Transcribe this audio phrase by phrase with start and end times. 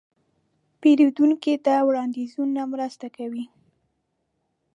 [0.81, 3.45] پیرودونکي ته وړاندیزونه مرسته کوي.